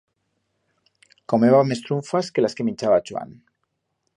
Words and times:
Comeba 1.33 1.61
mes 1.67 1.83
trunfas 1.89 2.31
que 2.35 2.41
las 2.47 2.55
que 2.61 2.65
minchaba 2.71 3.01
Chuan. 3.07 3.37